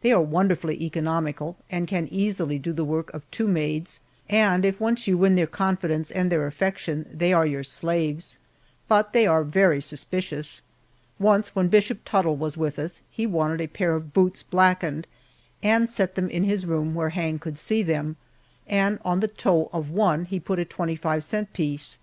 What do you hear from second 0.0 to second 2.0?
They are wonderfully economical, and